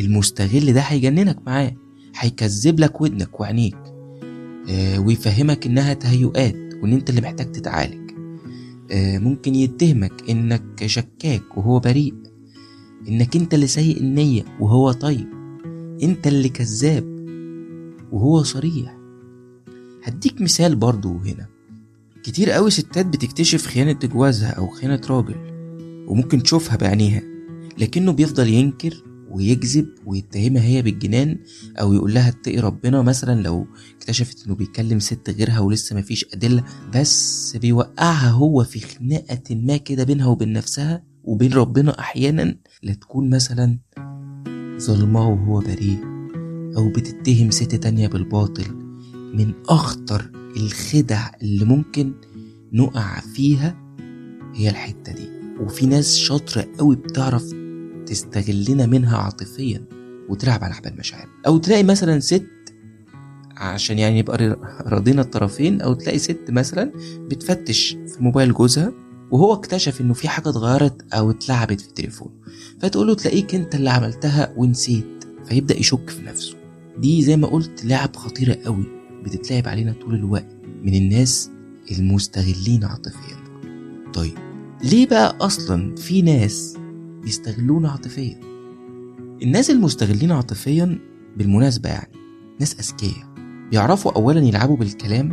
المستغل 0.00 0.72
ده 0.72 0.80
هيجننك 0.80 1.38
معاه 1.46 1.72
هيكذب 2.16 2.80
لك 2.80 3.00
ودنك 3.00 3.40
وعينيك 3.40 3.76
آه 4.70 4.98
ويفهمك 5.00 5.66
إنها 5.66 5.94
تهيؤات 5.94 6.54
وإن 6.82 6.92
أنت 6.92 7.10
اللي 7.10 7.20
محتاج 7.20 7.52
تتعالج. 7.52 8.10
آه 8.90 9.18
ممكن 9.18 9.54
يتهمك 9.54 10.30
إنك 10.30 10.86
شكاك 10.86 11.56
وهو 11.58 11.78
بريء 11.80 12.14
إنك 13.08 13.36
أنت 13.36 13.54
اللي 13.54 13.66
سيء 13.66 14.00
النية 14.00 14.44
وهو 14.60 14.92
طيب 14.92 15.28
أنت 16.02 16.26
اللي 16.26 16.48
كذاب 16.48 17.04
وهو 18.12 18.42
صريح. 18.42 18.96
هديك 20.04 20.40
مثال 20.40 20.76
برضو 20.76 21.18
هنا. 21.18 21.46
كتير 22.22 22.50
قوي 22.50 22.70
ستات 22.70 23.06
بتكتشف 23.06 23.66
خيانة 23.66 23.92
جوازها 23.92 24.50
أو 24.50 24.66
خيانة 24.68 25.00
راجل. 25.10 25.53
وممكن 26.08 26.42
تشوفها 26.42 26.76
بعينيها 26.76 27.22
لكنه 27.78 28.12
بيفضل 28.12 28.48
ينكر 28.48 29.04
ويكذب 29.30 29.88
ويتهمها 30.06 30.62
هي 30.62 30.82
بالجنان 30.82 31.38
أو 31.80 31.92
يقول 31.92 32.14
لها 32.14 32.28
اتقي 32.28 32.58
ربنا 32.58 33.02
مثلا 33.02 33.42
لو 33.42 33.66
اكتشفت 33.96 34.46
إنه 34.46 34.54
بيكلم 34.54 34.98
ست 34.98 35.30
غيرها 35.30 35.58
ولسه 35.58 35.96
مفيش 35.96 36.26
أدلة 36.34 36.64
بس 36.94 37.56
بيوقعها 37.56 38.30
هو 38.30 38.64
في 38.64 38.80
خناقة 38.80 39.54
ما 39.54 39.76
كده 39.76 40.04
بينها 40.04 40.26
وبين 40.26 40.52
نفسها 40.52 41.04
وبين 41.24 41.52
ربنا 41.52 41.98
أحيانا 41.98 42.56
لا 42.82 42.94
تكون 42.94 43.30
مثلا 43.30 43.78
ظلماه 44.78 45.28
وهو 45.28 45.60
بريء 45.60 45.98
أو 46.76 46.88
بتتهم 46.88 47.50
ست 47.50 47.74
تانية 47.74 48.08
بالباطل 48.08 48.74
من 49.34 49.52
أخطر 49.68 50.30
الخدع 50.56 51.30
اللي 51.42 51.64
ممكن 51.64 52.12
نقع 52.72 53.20
فيها 53.20 53.76
هي 54.54 54.70
الحتة 54.70 55.12
دي. 55.12 55.33
وفي 55.60 55.86
ناس 55.86 56.16
شاطرة 56.16 56.66
قوي 56.78 56.96
بتعرف 56.96 57.44
تستغلنا 58.06 58.86
منها 58.86 59.18
عاطفيا 59.18 59.84
وتلعب 60.28 60.64
على 60.64 60.72
احبال 60.72 60.96
مشاعر 60.98 61.28
أو 61.46 61.58
تلاقي 61.58 61.82
مثلا 61.82 62.20
ست 62.20 62.46
عشان 63.56 63.98
يعني 63.98 64.18
يبقى 64.18 64.58
راضينا 64.86 65.22
الطرفين 65.22 65.80
أو 65.80 65.94
تلاقي 65.94 66.18
ست 66.18 66.44
مثلا 66.48 66.92
بتفتش 67.18 67.90
في 67.90 68.22
موبايل 68.22 68.52
جوزها 68.52 68.92
وهو 69.30 69.52
اكتشف 69.52 70.00
إنه 70.00 70.14
في 70.14 70.28
حاجة 70.28 70.48
اتغيرت 70.48 71.14
أو 71.14 71.30
اتلعبت 71.30 71.80
في 71.80 71.92
تليفونه 71.92 72.30
فتقول 72.80 73.06
له 73.06 73.14
تلاقيك 73.14 73.54
أنت 73.54 73.74
اللي 73.74 73.90
عملتها 73.90 74.54
ونسيت 74.56 75.24
فيبدأ 75.48 75.78
يشك 75.78 76.10
في 76.10 76.22
نفسه. 76.22 76.56
دي 76.98 77.22
زي 77.22 77.36
ما 77.36 77.46
قلت 77.46 77.84
لعب 77.84 78.16
خطيرة 78.16 78.58
قوي 78.64 78.84
بتتلعب 79.24 79.68
علينا 79.68 79.94
طول 80.00 80.14
الوقت 80.14 80.56
من 80.82 80.94
الناس 80.94 81.50
المستغلين 81.98 82.84
عاطفيا. 82.84 83.36
طيب 84.14 84.53
ليه 84.82 85.06
بقى 85.06 85.36
أصلا 85.40 85.94
في 85.96 86.22
ناس 86.22 86.76
بيستغلونا 87.22 87.88
عاطفيا؟ 87.90 88.40
الناس 89.42 89.70
المستغلين 89.70 90.32
عاطفيا 90.32 90.98
بالمناسبة 91.36 91.88
يعني 91.88 92.12
ناس 92.60 92.76
أذكياء 92.80 93.26
بيعرفوا 93.70 94.12
أولا 94.12 94.40
يلعبوا 94.40 94.76
بالكلام 94.76 95.32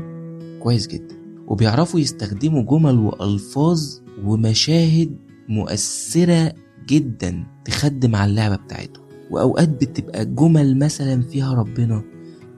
كويس 0.63 0.88
جدا 0.88 1.15
وبيعرفوا 1.48 2.00
يستخدموا 2.00 2.63
جمل 2.63 3.00
وألفاظ 3.00 3.81
ومشاهد 4.24 5.17
مؤثرة 5.50 6.53
جدا 6.88 7.43
تخدم 7.65 8.15
على 8.15 8.29
اللعبة 8.29 8.55
بتاعتهم. 8.55 9.05
وأوقات 9.31 9.69
بتبقى 9.69 10.25
جمل 10.25 10.79
مثلا 10.79 11.21
فيها 11.21 11.53
ربنا 11.53 12.03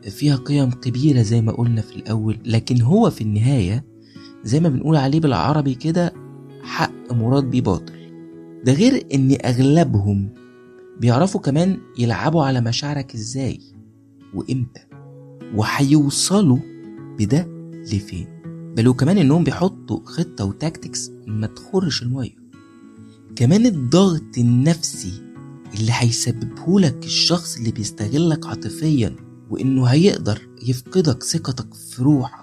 فيها 0.10 0.36
قيم 0.36 0.72
كبيرة 0.72 1.22
زي 1.22 1.42
ما 1.42 1.52
قلنا 1.52 1.82
في 1.82 1.96
الأول 1.96 2.38
لكن 2.46 2.82
هو 2.82 3.10
في 3.10 3.22
النهاية 3.22 3.86
زي 4.44 4.60
ما 4.60 4.70
بنقول 4.70 4.96
عليه 4.96 5.20
بالعربي 5.20 5.76
كده 5.76 6.14
حق 6.64 7.14
مراد 7.14 7.44
بيه 7.44 7.62
باطل. 7.62 7.94
ده 8.66 8.74
غير 8.74 9.08
إن 9.14 9.38
أغلبهم 9.46 10.30
بيعرفوا 11.00 11.42
كمان 11.42 11.78
يلعبوا 11.98 12.44
على 12.44 12.62
مشاعرك 12.62 13.16
إزاي 13.16 13.60
وإمتى 14.34 14.82
وهيوصلوا 15.56 16.60
بده 17.20 17.48
لفين. 17.74 18.28
بل 18.78 18.88
وكمان 18.88 19.18
إنهم 19.18 19.44
بيحطوا 19.44 20.00
خطة 20.06 20.46
وتاكتكس 20.46 21.12
ما 21.28 21.48
تخرش 21.48 22.04
المية. 22.04 22.44
كمان 23.36 23.66
الضغط 23.66 24.38
النفسي 24.38 25.22
اللي 25.80 25.92
هيسببهولك 25.92 27.06
الشخص 27.06 27.58
اللي 27.58 27.72
بيستغلك 27.72 28.46
عاطفيا 28.48 29.16
وإنه 29.50 29.86
هيقدر 29.86 30.42
يفقدك 30.68 31.24
ثقتك 31.24 31.74
في 31.74 32.02
روحك 32.04 32.43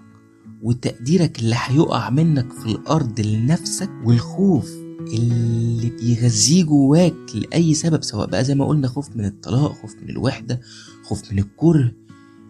وتقديرك 0.63 1.39
اللي 1.39 1.57
هيقع 1.59 2.11
منك 2.11 2.53
في 2.53 2.67
الأرض 2.67 3.21
لنفسك 3.21 3.91
والخوف 4.05 4.71
اللي 5.15 5.91
بيغذيه 5.91 6.65
جواك 6.65 7.15
لأي 7.35 7.75
سبب 7.75 8.03
سواء 8.03 8.27
بقى 8.27 8.45
زي 8.45 8.55
ما 8.55 8.65
قلنا 8.67 8.89
خوف 8.89 9.17
من 9.17 9.25
الطلاق 9.25 9.73
خوف 9.73 9.95
من 10.03 10.11
الوحدة 10.11 10.61
خوف 11.05 11.33
من 11.33 11.39
الكره 11.39 11.93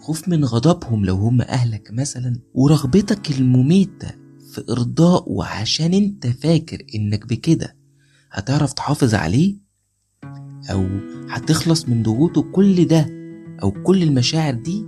خوف 0.00 0.29
من 0.29 0.45
غضبهم 0.45 1.05
لو 1.05 1.14
هم 1.17 1.40
أهلك 1.40 1.90
مثلا. 1.93 2.37
ورغبتك 2.55 3.31
المميتة 3.31 4.09
في 4.52 4.64
إرضاء 4.71 5.33
وعشان 5.33 5.95
أنت 5.95 6.26
فاكر 6.26 6.83
إنك 6.95 7.26
بكده 7.26 7.76
هتعرف 8.31 8.73
تحافظ 8.73 9.14
عليه؟ 9.14 9.57
أو 10.71 10.87
هتخلص 11.29 11.88
من 11.88 12.02
ضغوطه 12.02 12.43
كل 12.43 12.85
ده 12.85 13.07
أو 13.62 13.71
كل 13.71 14.02
المشاعر 14.02 14.55
دي؟ 14.55 14.87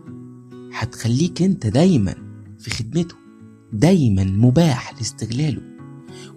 هتخليك 0.72 1.42
أنت 1.42 1.66
دايما 1.66 2.14
في 2.62 2.70
خدمته 2.70 3.14
دايما 3.72 4.24
مباح 4.24 4.94
لاستغلاله 4.94 5.62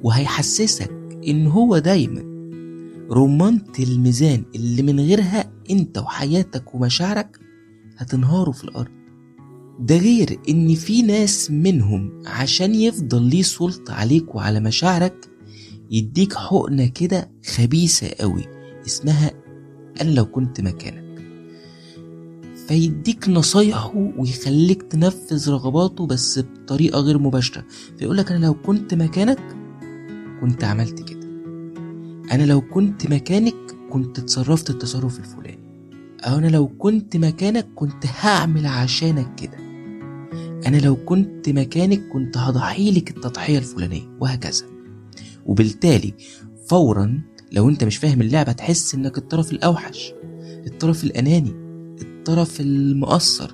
وهيحسسك 0.03 0.91
إن 1.27 1.47
هو 1.47 1.77
دايما 1.77 2.35
رمانة 3.11 3.73
الميزان 3.79 4.43
اللي 4.55 4.81
من 4.81 4.99
غيرها 4.99 5.51
أنت 5.69 5.97
وحياتك 5.97 6.75
ومشاعرك 6.75 7.39
هتنهاروا 7.97 8.53
في 8.53 8.63
الأرض. 8.63 8.91
ده 9.79 9.97
غير 9.97 10.39
إن 10.49 10.75
في 10.75 11.01
ناس 11.01 11.51
منهم 11.51 12.21
عشان 12.25 12.75
يفضل 12.75 13.21
ليه 13.23 13.41
سلطة 13.41 13.93
عليك 13.93 14.35
وعلى 14.35 14.59
مشاعرك 14.59 15.29
يديك 15.91 16.33
حقنة 16.33 16.85
كده 16.85 17.31
خبيثة 17.55 18.07
قوي 18.19 18.43
اسمها 18.85 19.31
أنا 20.01 20.09
لو 20.09 20.25
كنت 20.25 20.61
مكانك. 20.61 21.04
فيديك 22.67 23.29
نصايحه 23.29 23.93
ويخليك 24.17 24.81
تنفذ 24.81 25.49
رغباته 25.51 26.05
بس 26.07 26.39
بطريقة 26.39 26.99
غير 26.99 27.17
مباشرة. 27.17 27.65
فيقولك 27.97 28.31
أنا 28.31 28.45
لو 28.45 28.53
كنت 28.53 28.93
مكانك 28.93 29.39
كنت 30.41 30.63
عملت 30.63 31.09
كده. 31.09 31.25
أنا 32.31 32.43
لو 32.43 32.61
كنت 32.61 33.07
مكانك 33.07 33.55
كنت 33.89 34.19
اتصرفت 34.19 34.69
التصرف 34.69 35.19
الفلاني. 35.19 35.65
أو 36.21 36.37
أنا 36.37 36.47
لو 36.47 36.67
كنت 36.67 37.17
مكانك 37.17 37.67
كنت 37.75 38.05
هعمل 38.19 38.65
عشانك 38.65 39.35
كده. 39.35 39.57
أنا 40.67 40.77
لو 40.77 40.95
كنت 40.95 41.49
مكانك 41.49 42.07
كنت 42.13 42.37
هضحيلك 42.37 43.09
التضحية 43.09 43.57
الفلانية. 43.57 44.17
وهكذا. 44.19 44.65
وبالتالي 45.45 46.13
فورا 46.67 47.21
لو 47.51 47.69
أنت 47.69 47.83
مش 47.83 47.97
فاهم 47.97 48.21
اللعبة 48.21 48.51
تحس 48.51 48.95
إنك 48.95 49.17
الطرف 49.17 49.51
الأوحش 49.51 50.13
الطرف 50.67 51.03
الأناني 51.03 51.64
الطرف 52.27 52.61
المقصر 52.61 53.51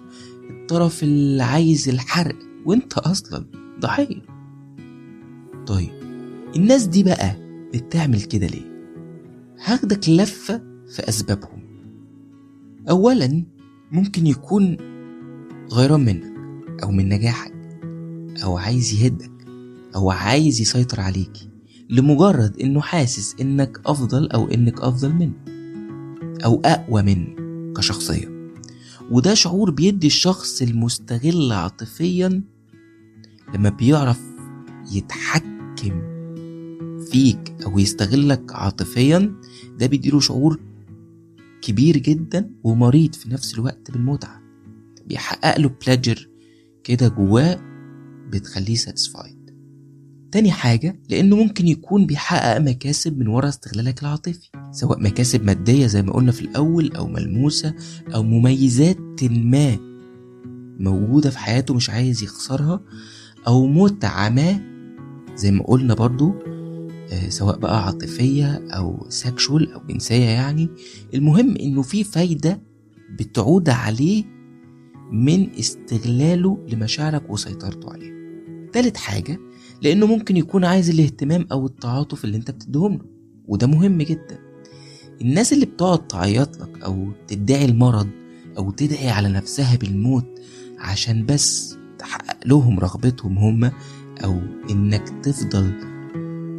الطرف 0.50 1.04
اللي 1.04 1.44
عايز 1.44 1.90
الحرق 1.90 2.36
وانت 2.66 2.94
أصلا 2.98 3.46
ضحية. 3.80 4.22
طيب 5.68 5.90
الناس 6.56 6.86
دي 6.86 7.04
بقى 7.04 7.36
بتعمل 7.74 8.22
كده 8.22 8.48
ليه؟ 8.48 8.72
هاخدك 9.64 10.10
لفة 10.10 10.62
في 10.88 11.10
أسبابهم. 11.10 11.64
أولا 12.90 13.44
ممكن 13.92 14.28
يكون 14.28 14.78
غيران 15.72 16.00
منك 16.06 16.84
أو 16.84 16.92
من 16.92 17.10
نجاحك 17.10 17.54
أو 18.44 18.58
عايز 18.58 19.04
يهدك 19.04 19.48
أو 19.96 20.12
عايز 20.12 20.62
يسيطر 20.62 21.02
عليك 21.02 21.34
لمجرد 21.90 22.58
إنه 22.62 22.82
حاسس 22.82 23.36
إنك 23.42 23.82
أفضل 23.86 24.30
أو 24.32 24.48
إنك 24.48 24.82
أفضل 24.82 25.14
منه 25.14 25.34
أو 26.46 26.62
أقوى 26.66 27.02
منه 27.02 27.28
كشخصية. 27.74 28.31
وده 29.12 29.34
شعور 29.34 29.72
بيدي 29.72 30.08
الشخص 30.08 30.62
المستغل 30.62 31.52
عاطفيا 31.52 32.44
لما 33.54 33.70
بيعرف 33.70 34.20
يتحكم 34.92 36.02
فيك 37.12 37.54
أو 37.66 37.80
يستغلك 37.80 38.54
عاطفيا. 38.56 39.36
ده 39.80 39.88
بيديله 39.88 40.20
شعور 40.20 40.60
كبير 41.62 41.98
جدا 41.98 42.52
ومريض 42.64 43.16
في 43.16 43.30
نفس 43.30 43.54
الوقت 43.54 43.92
بالمتعة. 43.92 44.42
بيحقق 45.06 45.60
له 45.60 45.70
pleasure 45.86 46.30
كده 46.84 47.08
جواه 47.08 47.60
بتخليه 48.30 48.76
satisfied 48.76 49.52
تاني 50.32 50.52
حاجة 50.52 51.00
لأنه 51.10 51.36
ممكن 51.36 51.68
يكون 51.68 52.06
بيحقق 52.06 52.58
مكاسب 52.58 53.18
من 53.20 53.28
ورا 53.28 53.50
استغلالك 53.50 54.02
العاطفي. 54.02 54.50
سواء 54.72 55.00
مكاسب 55.04 55.46
مادية 55.46 55.88
زي 55.88 56.02
ما 56.02 56.14
قلنا 56.14 56.32
في 56.32 56.42
الأول 56.42 56.92
أو 56.96 57.08
ملموسة 57.08 57.74
أو 58.16 58.24
مميزات 58.24 58.98
ما 59.24 59.78
موجودة 60.80 61.30
في 61.30 61.38
حياته 61.38 61.74
مش 61.74 61.90
عايز 61.90 62.24
يخسرها 62.24 62.82
أو 63.48 63.68
متعة 63.68 64.30
ما 64.30 64.60
زي 65.36 65.52
ما 65.52 65.64
قلنا 65.64 65.94
برضو 65.94 66.34
آه، 67.12 67.30
سواء 67.30 67.58
بقى 67.58 67.86
عاطفية 67.86 68.62
أو 68.70 69.06
sexual 69.10 69.72
أو 69.74 69.82
جنسية 69.90 70.26
يعني. 70.26 70.70
المهم 71.14 71.56
إنه 71.58 71.82
في 71.82 72.04
فايدة 72.04 72.62
بتعود 73.20 73.70
عليه 73.70 74.24
من 75.12 75.50
استغلاله 75.60 76.66
لمشاعرك 76.70 77.30
وسيطرته 77.30 77.94
عليها 77.94 78.16
تالت 78.74 78.98
حاجة 78.98 79.40
لأنه 79.82 80.06
ممكن 80.06 80.38
يكون 80.38 80.66
عايز 80.66 80.90
الاهتمام 80.90 81.48
أو 81.52 81.66
التعاطف 81.66 82.26
اللي 82.26 82.38
أنت 82.38 82.52
بتديهم 82.52 82.94
له 82.94 83.06
وده 83.48 83.68
مهم 83.68 84.02
جدا. 84.02 84.51
الناس 85.22 85.54
اللي 85.54 85.66
بتقعد 85.66 86.08
تعيط 86.08 86.58
لك 86.62 86.84
أو 86.84 87.12
تدعي 87.28 87.66
المرض 87.66 88.08
أو 88.58 88.72
تدعي 88.72 89.10
على 89.10 89.30
نفسها 89.30 89.76
بالموت 89.76 90.40
عشان 90.80 91.26
بس 91.26 91.78
تحقق 92.00 92.48
لهم 92.48 92.80
رغبتهم 92.80 93.38
هما 93.38 93.72
أو 94.24 94.40
إنك 94.70 95.10
تفضل 95.24 95.74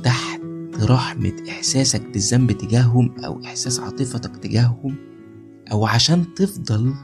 تحت 0.05 0.41
رحمة 0.81 1.33
إحساسك 1.49 2.03
بالذنب 2.13 2.53
تجاههم 2.53 3.15
أو 3.25 3.45
إحساس 3.45 3.81
عاطفتك 3.81 4.37
تجاههم 4.37 4.97
أو 5.73 5.87
عشان 5.87 6.35
تفضل 6.35 6.95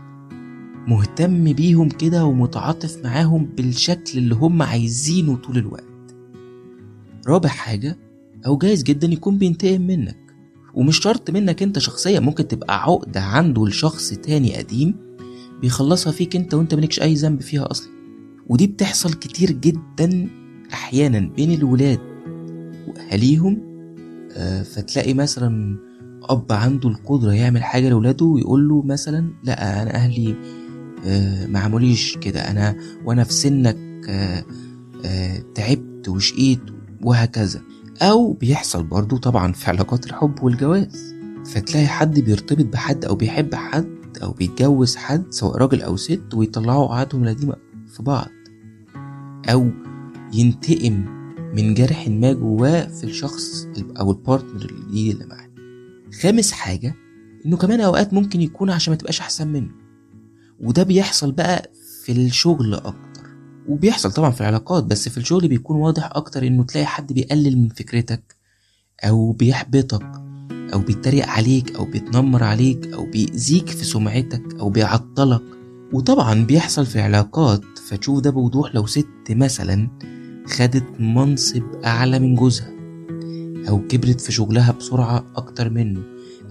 مهتم 0.87 1.53
بيهم 1.53 1.89
كده 1.89 2.25
ومتعاطف 2.25 3.05
معاهم 3.05 3.45
بالشكل 3.45 4.19
اللي 4.19 4.35
هم 4.35 4.63
عايزينه 4.63 5.37
طول 5.37 5.59
الوقت. 5.59 5.85
رابع 7.27 7.49
حاجة 7.49 7.99
أو 8.47 8.59
جايز 8.59 8.83
جدا 8.83 9.07
يكون 9.07 9.39
بينتقم 9.39 9.81
منك. 9.81 10.28
ومش 10.79 11.01
شرط 11.01 11.31
منك 11.31 11.63
انت 11.63 11.79
شخصيا 11.79 12.21
ممكن 12.21 12.49
تبقى 12.49 12.83
عقدة 12.83 13.21
عنده 13.21 13.67
لشخص 13.67 14.09
تاني 14.09 14.57
قديم 14.57 14.95
بيخلصها 15.61 16.13
فيك 16.13 16.37
انت 16.37 16.55
وانت 16.55 16.75
مالكش 16.75 17.03
أي 17.03 17.15
ذنب 17.15 17.41
فيها 17.43 17.71
أصلا. 17.71 17.89
ودي 18.47 18.67
بتحصل 18.67 19.13
كتير 19.13 19.51
جدا 19.51 20.29
أحيانا 20.73 21.19
بين 21.37 21.53
الولاد. 21.53 21.99
وأهاليهم 22.89 23.59
آه، 24.33 24.63
فتلاقي 24.63 25.15
مثلا 25.15 25.79
أب 26.23 26.53
عنده 26.53 26.89
القدرة 26.89 27.33
يعمل 27.33 27.63
حاجة 27.63 27.89
لولاده 27.89 28.25
ويقول 28.25 28.69
له 28.69 28.83
مثلا 28.83 29.33
لا 29.45 29.83
أنا 29.83 29.95
أهلي 29.95 30.35
آه، 31.07 31.47
ما 31.47 31.91
كده 32.21 32.41
أنا 32.51 32.77
وأنا 33.05 33.25
في 33.25 33.33
سنك 33.33 33.77
آه، 34.09 34.45
تعبت 35.55 36.09
وشقيت 36.09 36.61
وهكذا. 37.03 37.61
أو 38.03 38.33
بيحصل 38.33 38.85
برضو 38.85 39.17
طبعا 39.17 39.53
في 39.53 39.71
علاقات 39.71 40.07
الحب 40.07 40.43
والجواز. 40.43 41.15
فتلاقي 41.47 41.87
حد 41.87 42.21
بيرتبط 42.21 42.65
بحد 42.65 43.05
أو 43.05 43.15
بيحب 43.15 43.55
حد 43.55 44.19
أو 44.23 44.33
بيتجوز 44.33 44.97
حد 44.97 45.25
سواء 45.31 45.57
راجل 45.57 45.83
أو 45.83 45.97
ست 45.97 46.35
ويطلعوا 46.35 46.95
عادهم 46.95 47.25
القديمة 47.25 47.57
في 47.97 48.03
بعض. 48.03 48.29
أو 49.49 49.71
ينتقم 50.33 51.05
من 51.55 51.75
جرح 51.75 52.09
ما 52.09 52.33
جواه 52.33 52.87
في 52.87 53.05
الشخص 53.05 53.67
أو 54.01 54.11
البارتنر 54.11 54.71
الجديد 54.71 55.13
اللي 55.13 55.27
معاه. 55.27 55.49
خامس 56.21 56.53
حاجة 56.53 56.95
إنه 57.47 57.57
كمان 57.57 57.81
أوقات 57.81 58.15
ممكن 58.15 58.41
يكون 58.41 58.71
عشان 58.71 58.93
ما 58.93 58.97
تبقاش 58.97 59.21
أحسن 59.21 59.49
منه. 59.49 59.71
وده 60.61 60.83
بيحصل 60.83 61.33
بقى 61.33 61.71
في 62.05 62.13
الشغل 62.13 62.75
أكتر. 62.75 63.08
وبيحصل 63.69 64.13
طبعا 64.13 64.31
في 64.31 64.41
العلاقات 64.41 64.85
بس 64.85 65.09
في 65.09 65.19
الشغل 65.19 65.49
بيكون 65.49 65.77
واضح 65.77 66.11
أكتر 66.13 66.47
إنه 66.47 66.65
تلاقي 66.65 66.87
حد 66.87 67.13
بيقلل 67.13 67.59
من 67.59 67.69
فكرتك 67.69 68.37
أو 69.05 69.33
بيحبطك 69.33 70.07
أو 70.73 70.79
بيتريق 70.79 71.27
عليك 71.29 71.77
أو 71.77 71.85
بيتنمر 71.85 72.45
عليك 72.45 72.87
أو 72.93 73.07
بيأذيك 73.11 73.69
في 73.69 73.85
سمعتك 73.85 74.43
أو 74.61 74.71
بيعطلك. 74.71 75.43
وطبعا 75.93 76.45
بيحصل 76.45 76.87
في 76.87 77.01
علاقات 77.01 77.63
فتشوف 77.89 78.21
ده 78.21 78.31
بوضوح 78.31 78.75
لو 78.75 78.87
ست 78.87 79.07
مثلا 79.31 79.89
خدت 80.47 81.01
منصب 81.01 81.63
أعلى 81.85 82.19
من 82.19 82.35
جوزها 82.35 82.71
أو 83.69 83.87
كبرت 83.89 84.21
في 84.21 84.33
شغلها 84.33 84.73
بسرعة 84.73 85.25
أكتر 85.37 85.71
منه 85.71 86.03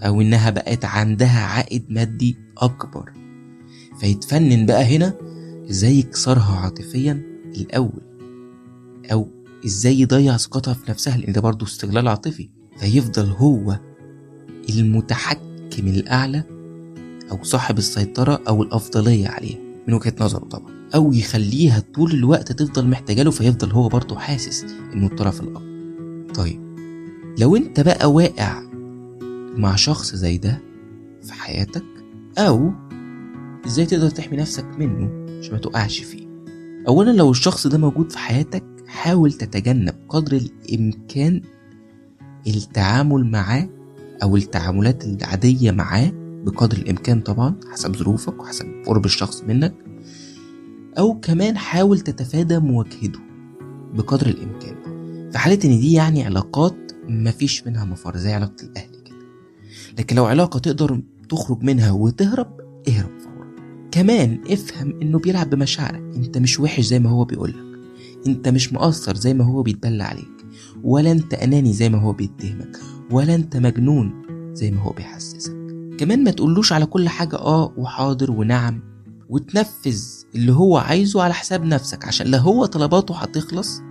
أو 0.02 0.20
إنها 0.20 0.50
بقت 0.50 0.84
عندها 0.84 1.40
عائد 1.40 1.84
مادي 1.88 2.36
أكبر. 2.58 3.12
فيتفنن 4.00 4.66
بقى 4.66 4.96
هنا 4.96 5.14
إزاي 5.70 5.98
يكسرها 5.98 6.56
عاطفيا؟ 6.56 7.22
الأول. 7.56 8.02
أو 9.12 9.28
إزاي 9.66 10.00
يضيع 10.00 10.36
ثقتها 10.36 10.74
في 10.74 10.90
نفسها؟ 10.90 11.16
لأن 11.16 11.32
ده 11.32 11.40
برضه 11.40 11.66
استغلال 11.66 12.08
عاطفي. 12.08 12.48
فيفضل 12.78 13.26
هو 13.26 13.78
المتحكم 14.70 15.86
الأعلى 15.86 16.42
أو 17.30 17.38
صاحب 17.42 17.78
السيطرة 17.78 18.40
أو 18.48 18.62
الأفضلية 18.62 19.28
عليها. 19.28 19.58
من 19.88 19.94
وجهة 19.94 20.14
نظره 20.20 20.44
طبعا. 20.44 20.72
أو 20.94 21.12
يخليها 21.12 21.82
طول 21.94 22.10
الوقت 22.12 22.52
تفضل 22.52 22.86
محتاجة 22.88 23.22
له 23.22 23.30
فيفضل 23.30 23.70
هو 23.72 23.88
برضه 23.88 24.18
حاسس 24.18 24.64
إنه 24.94 25.06
الطرف 25.06 25.40
الأقوى. 25.40 25.68
طيب. 26.34 26.68
لو 27.40 27.56
أنت 27.56 27.80
بقى 27.80 28.12
واقع 28.12 28.62
مع 29.56 29.76
شخص 29.76 30.14
زي 30.14 30.38
ده 30.38 30.60
في 31.22 31.32
حياتك 31.32 31.84
أو 32.38 32.72
إزاي 33.66 33.86
تقدر 33.86 34.10
تحمي 34.10 34.36
نفسك 34.36 34.64
منه؟ 34.78 35.27
عشان 35.38 35.52
ما 35.52 35.58
تقعش 35.58 35.98
فيه. 35.98 36.28
اولا 36.88 37.10
لو 37.10 37.30
الشخص 37.30 37.66
ده 37.66 37.78
موجود 37.78 38.12
في 38.12 38.18
حياتك 38.18 38.64
حاول 38.86 39.32
تتجنب 39.32 39.94
قدر 40.08 40.36
الإمكان 40.36 41.42
التعامل 42.46 43.30
معاه 43.30 43.68
أو 44.22 44.36
التعاملات 44.36 45.04
العادية 45.04 45.70
معاه 45.70 46.12
بقدر 46.44 46.76
الإمكان 46.76 47.20
طبعا 47.20 47.54
حسب 47.72 47.96
ظروفك 47.96 48.40
وحسب 48.42 48.66
قرب 48.86 49.04
الشخص 49.04 49.42
منك. 49.42 49.74
أو 50.98 51.20
كمان 51.20 51.56
حاول 51.58 52.00
تتفادى 52.00 52.58
مواجهته 52.58 53.20
بقدر 53.94 54.26
الإمكان. 54.26 54.76
في 55.32 55.38
حالة 55.38 55.58
إن 55.64 55.80
دي 55.80 55.92
يعني 55.92 56.24
علاقات 56.24 56.76
مفيش 57.08 57.66
منها 57.66 57.84
مفر 57.84 58.16
زي 58.16 58.32
علاقة 58.32 58.62
الأهل 58.62 58.90
كده. 59.04 59.16
لكن 59.98 60.16
لو 60.16 60.24
علاقة 60.24 60.58
تقدر 60.58 61.00
تخرج 61.28 61.62
منها 61.62 61.90
وتهرب 61.90 62.60
اهرب. 62.88 63.17
كمان 63.90 64.38
افهم 64.50 65.00
إنه 65.02 65.18
بيلعب 65.18 65.50
بمشاعرك. 65.50 66.02
أنت 66.16 66.38
مش 66.38 66.60
وحش 66.60 66.84
زي 66.84 66.98
ما 66.98 67.10
هو 67.10 67.24
بيقولك. 67.24 67.56
أنت 68.26 68.48
مش 68.48 68.72
مقصر 68.72 69.14
زي 69.14 69.34
ما 69.34 69.44
هو 69.44 69.62
بيتبلى 69.62 70.02
عليك. 70.02 70.44
ولا 70.82 71.12
أنت 71.12 71.34
أناني 71.34 71.72
زي 71.72 71.88
ما 71.88 71.98
هو 71.98 72.12
بيتهمك. 72.12 72.76
ولا 73.10 73.34
أنت 73.34 73.56
مجنون 73.56 74.22
زي 74.54 74.70
ما 74.70 74.80
هو 74.80 74.90
بيحسسك. 74.90 75.52
كمان 75.98 76.24
ما 76.24 76.30
تقولوش 76.30 76.72
على 76.72 76.86
كل 76.86 77.08
حاجة 77.08 77.36
آه 77.36 77.72
وحاضر 77.76 78.30
ونعم 78.30 78.80
وتنفذ 79.28 80.02
اللي 80.34 80.52
هو 80.52 80.76
عايزه 80.78 81.22
على 81.22 81.34
حساب 81.34 81.64
نفسك. 81.64 82.04
عشان 82.04 82.26
لا 82.26 82.38
هو 82.38 82.66
طلباته 82.66 83.16
هتخلص 83.16 83.82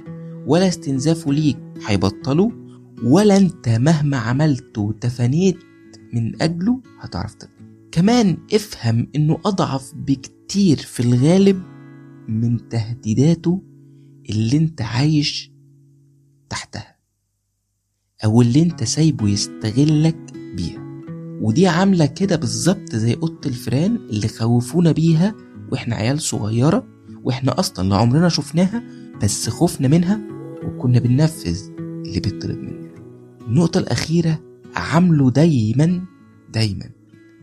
ولا 0.48 0.68
استنزافه 0.68 1.34
ليك 1.34 1.58
هيبطله. 1.88 2.52
ولا 3.04 3.38
انت 3.38 3.70
مهما 3.70 4.18
عملت 4.18 4.78
وتفانيت 4.78 5.58
من 6.14 6.42
أجله 6.42 6.80
هتعرف 7.00 7.34
ترضى 7.36 7.54
كمان 7.91 8.38
افهم 8.54 9.08
انه 9.15 9.39
اضعف 9.45 9.93
بكتير 9.95 10.78
في 10.78 11.00
الغالب 11.00 11.63
من 12.28 12.69
تهديداته 12.69 13.63
اللي 14.30 14.58
انت 14.58 14.82
عايش 14.82 15.52
تحتها 16.50 16.95
أو 18.26 18.41
اللي 18.41 18.62
انت 18.62 18.84
سايبه 18.84 19.30
يستغلك 19.30 20.34
بيها. 20.56 20.88
ودي 21.41 21.67
عاملة 21.67 22.06
كده 22.06 22.36
بالظبط 22.36 22.95
زي 22.95 23.13
أوضة 23.13 23.39
الفيران 23.45 23.95
اللي 23.95 24.28
خوفونا 24.28 24.91
بيها 24.91 25.36
وإحنا 25.71 25.95
عيال 25.95 26.21
صغيرة 26.21 26.88
وإحنا 27.23 27.60
أصلا 27.60 27.89
لا 27.89 27.95
عمرنا 27.95 28.30
شفناها 28.30 28.84
بس 29.23 29.50
خفنا 29.50 29.88
منها 29.88 30.21
وكنا 30.63 31.00
بننفذ 31.00 31.69
اللي 31.80 32.19
بيطلب 32.19 32.58
مننا. 32.58 32.91
النقطة 33.47 33.78
الأخيرة 33.78 34.39
عامله 34.76 35.32
دايما 35.32 36.06
دايما. 36.54 36.97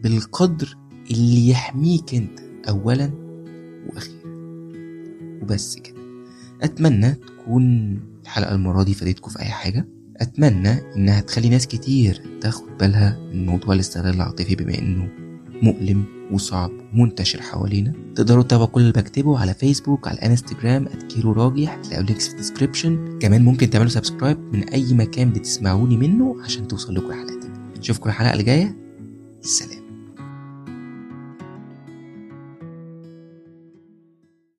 بالقدر 0.04 0.76
اللي 1.10 1.48
يحميك 1.48 2.14
انت 2.14 2.40
أولا 2.68 3.10
وأخيرا. 3.86 4.34
وبس 5.42 5.76
كده. 5.76 5.96
أتمنى 6.62 7.14
تكون 7.14 7.98
الحلقة 8.22 8.54
المرة 8.54 8.82
دي 8.82 8.94
فادتكم 8.94 9.30
في 9.30 9.40
أي 9.40 9.48
حاجة. 9.48 9.88
أتمنى 10.16 10.96
إنها 10.96 11.20
تخلي 11.20 11.48
ناس 11.48 11.66
كتير 11.66 12.22
تاخد 12.40 12.78
بالها 12.80 13.18
من 13.32 13.46
موضوع 13.46 13.74
الاستغلال 13.74 14.14
العاطفي 14.14 14.54
بما 14.54 14.78
إنه 14.78 15.08
مؤلم 15.62 16.04
وصعب 16.32 16.70
ومنتشر 16.94 17.42
حوالينا. 17.42 17.92
تقدروا 18.14 18.42
تتابعوا 18.42 18.68
كل 18.68 18.80
اللي 18.80 18.92
بكتبه 18.92 19.38
على 19.38 19.54
فيسبوك 19.54 20.08
على 20.08 20.18
انستجرام 20.18 20.88
@كيرو 21.08 21.32
راجح. 21.32 21.78
هتلاقوا 21.78 22.04
links 22.04 22.26
في 22.26 22.32
ال 22.32 22.39
description 22.39 23.18
كمان 23.18 23.44
ممكن 23.44 23.70
تعملوا 23.70 23.90
subscribe 23.90 24.38
من 24.52 24.68
أي 24.68 24.94
مكان 24.94 25.32
بتسمعوني 25.32 25.96
منه 25.96 26.36
عشان 26.44 26.68
توصل 26.68 26.94
لكم 26.94 27.06
الحلقات 27.10 27.44
اشوفكم 27.78 28.08
الحلقة 28.08 28.32
اللي 28.32 28.44
جاية 28.44 28.76
سلام. 29.40 29.73